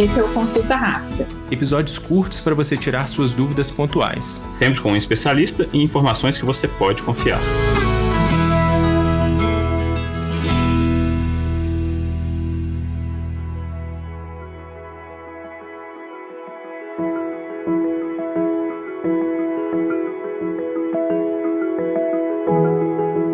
[0.00, 1.28] Esse é o Consulta Rápida.
[1.50, 4.40] Episódios curtos para você tirar suas dúvidas pontuais.
[4.50, 7.38] Sempre com um especialista e informações que você pode confiar.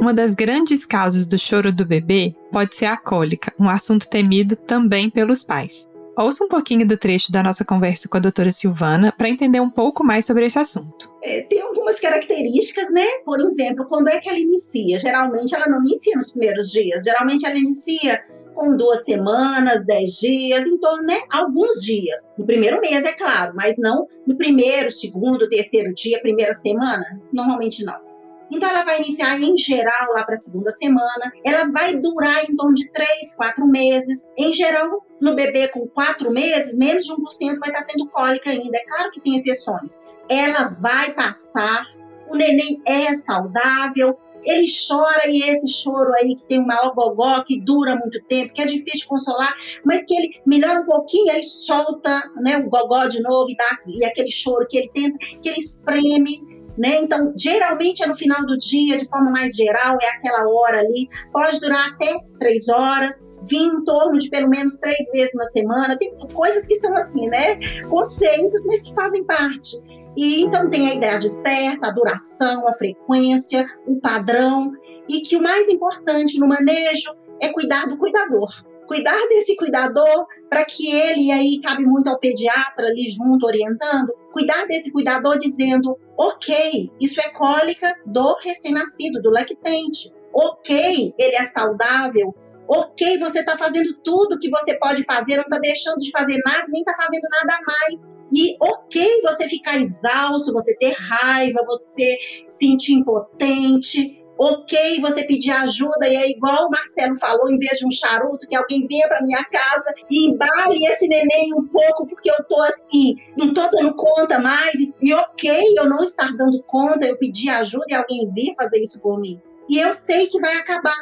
[0.00, 4.54] Uma das grandes causas do choro do bebê pode ser a cólica, um assunto temido
[4.54, 5.90] também pelos pais.
[6.16, 9.70] Ouça um pouquinho do trecho da nossa conversa com a doutora Silvana para entender um
[9.70, 11.10] pouco mais sobre esse assunto.
[11.22, 13.04] É, tem algumas características, né?
[13.24, 14.98] Por exemplo, quando é que ela inicia?
[14.98, 18.22] Geralmente ela não inicia nos primeiros dias, geralmente ela inicia
[18.54, 21.18] com duas semanas, dez dias, em torno, né?
[21.32, 22.28] Alguns dias.
[22.36, 27.04] No primeiro mês, é claro, mas não no primeiro, segundo, terceiro dia, primeira semana.
[27.32, 28.11] Normalmente não.
[28.52, 31.32] Então, ela vai iniciar em geral lá para a segunda semana.
[31.44, 34.26] Ela vai durar em torno de três, quatro meses.
[34.36, 37.16] Em geral, no bebê com quatro meses, menos de 1%
[37.58, 38.76] vai estar tá tendo cólica ainda.
[38.76, 40.02] É claro que tem exceções.
[40.28, 41.82] Ela vai passar.
[42.28, 47.42] O neném é saudável, ele chora e esse choro aí que tem um maior gogó,
[47.44, 49.52] que dura muito tempo, que é difícil consolar,
[49.84, 53.78] mas que ele melhora um pouquinho, aí solta né, o gogó de novo e, dá,
[53.86, 57.00] e aquele choro que ele tenta, que ele espreme né?
[57.00, 61.08] Então, geralmente é no final do dia, de forma mais geral, é aquela hora ali,
[61.32, 65.96] pode durar até três horas, vir em torno de pelo menos três vezes na semana.
[65.96, 67.58] Tem coisas que são assim, né?
[67.88, 69.80] Conceitos, mas que fazem parte.
[70.16, 74.72] E então tem a idade certa, a duração, a frequência, o padrão,
[75.08, 80.64] e que o mais importante no manejo é cuidar do cuidador cuidar desse cuidador para
[80.64, 85.98] que ele, e aí cabe muito ao pediatra ali junto, orientando, cuidar desse cuidador dizendo,
[86.16, 90.12] ok, isso é cólica do recém-nascido, do lactente.
[90.34, 92.34] Ok, ele é saudável.
[92.68, 96.66] Ok, você está fazendo tudo que você pode fazer, não está deixando de fazer nada,
[96.68, 98.08] nem está fazendo nada a mais.
[98.32, 102.16] E ok você ficar exausto, você ter raiva, você
[102.48, 107.86] sentir impotente, ok você pedir ajuda e é igual o Marcelo falou, em vez de
[107.86, 112.30] um charuto, que alguém venha para minha casa e embale esse neném um pouco, porque
[112.30, 116.62] eu tô assim, não tô dando conta mais, e, e ok eu não estar dando
[116.64, 119.40] conta, eu pedir ajuda e alguém vir fazer isso por mim.
[119.68, 120.98] E eu sei que vai acabar,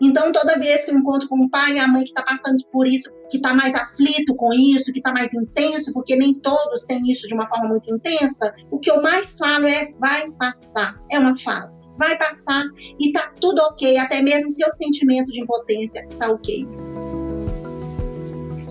[0.00, 2.56] então, toda vez que eu encontro com o pai e a mãe que está passando
[2.72, 6.84] por isso, que está mais aflito com isso, que está mais intenso, porque nem todos
[6.86, 10.98] têm isso de uma forma muito intensa, o que eu mais falo é: vai passar.
[11.10, 11.92] É uma fase.
[11.98, 12.64] Vai passar
[12.98, 16.66] e tá tudo ok, até mesmo seu sentimento de impotência tá ok.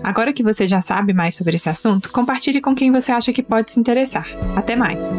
[0.02, 3.42] Agora que você já sabe mais sobre esse assunto, compartilhe com quem você acha que
[3.42, 4.26] pode se interessar.
[4.56, 5.18] Até mais!